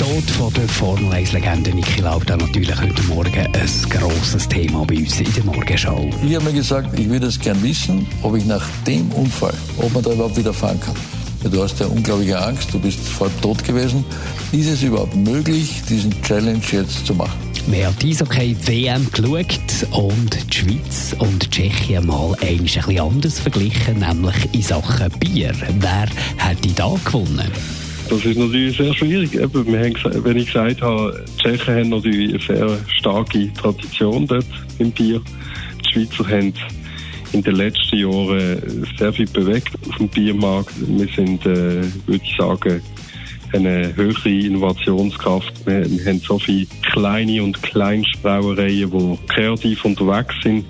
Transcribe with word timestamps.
Tod 0.00 0.30
von 0.30 0.50
der 0.54 0.66
Formel 0.66 1.12
1-Legende 1.12 1.74
Niki 1.74 2.00
Lauda 2.00 2.34
natürlich 2.34 2.74
heute 2.80 3.02
Morgen 3.02 3.34
ein 3.36 3.90
grosses 3.90 4.48
Thema 4.48 4.82
bei 4.86 4.96
uns 4.96 5.20
in 5.20 5.30
der 5.34 5.44
Morgenschau. 5.44 6.08
Ich 6.26 6.34
habe 6.34 6.46
mir 6.46 6.54
gesagt, 6.54 6.98
ich 6.98 7.06
würde 7.06 7.26
es 7.26 7.38
gern 7.38 7.62
wissen, 7.62 8.06
ob 8.22 8.34
ich 8.34 8.46
nach 8.46 8.66
dem 8.86 9.12
Unfall, 9.12 9.52
ob 9.76 9.92
man 9.92 10.02
da 10.02 10.12
überhaupt 10.12 10.38
wieder 10.38 10.54
fahren 10.54 10.80
kann. 10.80 10.96
Du 11.52 11.62
hast 11.62 11.78
ja 11.80 11.86
unglaubliche 11.86 12.40
Angst, 12.40 12.72
du 12.72 12.78
bist 12.78 12.98
voll 13.00 13.28
tot 13.42 13.62
gewesen. 13.62 14.02
Ist 14.52 14.68
es 14.68 14.82
überhaupt 14.82 15.14
möglich, 15.16 15.82
diesen 15.86 16.10
Challenge 16.22 16.62
jetzt 16.72 17.04
zu 17.04 17.14
machen? 17.14 17.38
Wir 17.66 17.88
haben 17.88 17.96
die 18.00 18.12
Eishockey 18.12 18.56
WM 18.64 19.06
geschaut 19.12 19.60
und 19.90 20.50
die 20.50 20.56
Schweiz 20.56 21.14
und 21.18 21.50
Tschechien 21.50 22.06
mal 22.06 22.34
ein 22.40 22.56
bisschen 22.62 22.98
anders 22.98 23.38
verglichen, 23.38 23.98
nämlich 23.98 24.48
in 24.52 24.62
Sachen 24.62 25.10
Bier. 25.18 25.52
Wer 25.78 26.08
hätte 26.38 26.68
da 26.70 26.94
gewonnen? 27.04 27.52
Das 28.10 28.24
ist 28.24 28.38
natürlich 28.38 28.76
sehr 28.76 28.92
schwierig. 28.92 29.40
Haben, 29.40 29.72
wenn 30.24 30.36
ich 30.36 30.46
gesagt 30.46 30.82
habe, 30.82 31.24
die 31.28 31.42
Tschechen 31.42 31.74
haben 31.74 31.88
natürlich 31.90 32.30
eine 32.50 32.58
sehr 32.58 32.78
starke 32.98 33.52
Tradition 33.52 34.26
dort 34.26 34.44
im 34.80 34.90
Bier. 34.90 35.22
Die 35.80 35.92
Schweizer 35.92 36.28
haben 36.28 36.52
in 37.32 37.42
den 37.42 37.54
letzten 37.54 37.98
Jahren 37.98 38.88
sehr 38.98 39.12
viel 39.12 39.28
bewegt 39.28 39.70
auf 39.88 39.96
dem 39.98 40.08
Biermarkt. 40.08 40.74
Wir 40.80 41.06
sind, 41.14 41.46
äh, 41.46 41.84
würde 42.06 42.24
ich 42.24 42.36
sagen, 42.36 42.82
eine 43.52 43.94
höhere 43.94 44.28
Innovationskraft. 44.28 45.64
Wir, 45.64 45.88
wir 45.88 46.04
haben 46.06 46.18
so 46.18 46.36
viele 46.40 46.66
kleine 46.92 47.44
und 47.44 47.62
Kleinstbrauereien, 47.62 48.90
die 48.90 49.18
kreativ 49.28 49.84
unterwegs 49.84 50.34
sind. 50.42 50.64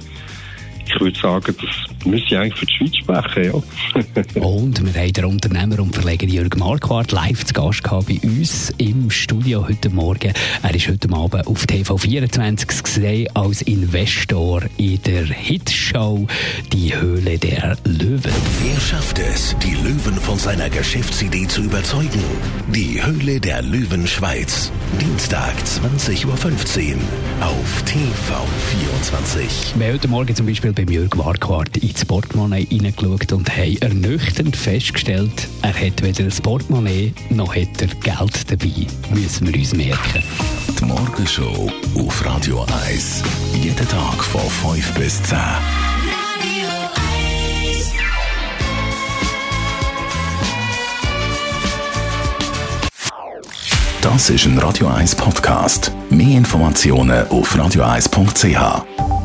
Ich 0.86 1.00
würde 1.00 1.18
sagen, 1.18 1.54
das 2.00 2.06
müsste 2.06 2.40
eigentlich 2.40 2.58
für 2.58 2.66
die 2.66 2.72
Schweiz 2.72 2.96
sprechen, 2.96 3.44
ja. 3.44 4.40
Und 4.42 4.94
wir 4.94 5.00
haben 5.00 5.12
den 5.12 5.24
Unternehmer 5.26 5.80
und 5.80 5.94
Verleger 5.94 6.26
Jürg 6.26 6.56
Marquardt 6.56 7.12
live 7.12 7.44
zu 7.44 7.52
Gast 7.52 7.84
gehabt 7.84 8.06
bei 8.06 8.18
uns 8.22 8.72
im 8.78 9.10
Studio 9.10 9.68
heute 9.68 9.90
Morgen. 9.90 10.32
Er 10.62 10.74
ist 10.74 10.88
heute 10.88 11.12
Abend 11.12 11.46
auf 11.46 11.64
TV24 11.64 12.82
gesehen 12.82 13.28
als 13.34 13.62
Investor 13.62 14.62
in 14.78 15.02
der 15.02 15.26
Hitshow 15.26 16.26
Die 16.72 16.94
Höhle 16.96 17.38
der 17.38 17.76
Löwen. 17.84 18.32
Wer 18.62 18.80
schafft 18.80 19.18
es, 19.18 19.54
die 19.62 19.74
Löwen 19.74 20.18
von 20.20 20.38
seiner 20.38 20.70
Geschäftsidee 20.70 21.46
zu 21.48 21.62
überzeugen? 21.62 22.22
Die 22.74 23.02
Höhle 23.04 23.40
der 23.40 23.60
Löwen 23.62 24.06
Schweiz. 24.06 24.72
Dienstag, 25.00 25.54
20.15 25.64 26.24
Uhr 26.24 26.34
auf 27.46 27.84
TV24. 27.84 29.78
Wir 29.78 29.86
haben 29.86 29.94
heute 29.94 30.08
Morgen 30.08 30.34
zum 30.34 30.46
Beispiel 30.46 30.72
bei 30.72 30.82
Jürg 30.82 31.14
Marquardt 31.16 31.76
ins 31.90 32.04
Portemonnaie 32.04 32.66
reingeschaut 32.70 33.32
und 33.32 33.48
haben 33.56 33.76
ernüchternd 33.80 34.56
festgestellt, 34.56 35.48
er 35.62 35.74
hat 35.74 36.02
weder 36.02 36.24
ein 36.24 36.42
Portemonnaie 36.42 37.12
noch 37.30 37.54
hat 37.54 37.80
er 37.80 37.88
Geld 37.88 38.50
dabei. 38.50 38.86
Müssen 39.12 39.46
wir 39.46 39.54
uns 39.54 39.74
merken. 39.74 40.22
Die 40.78 40.84
Morgenshow 40.84 41.70
auf 41.96 42.24
Radio 42.24 42.64
1. 42.86 43.22
Jeden 43.62 43.88
Tag 43.88 44.24
von 44.24 44.40
5 44.74 44.94
bis 44.94 45.22
10. 45.24 45.38
Das 54.00 54.30
ist 54.30 54.46
ein 54.46 54.58
Radio 54.58 54.86
1 54.86 55.14
Podcast. 55.14 55.92
Mehr 56.08 56.38
Informationen 56.38 57.28
auf 57.28 57.54
radio1.ch. 57.54 59.19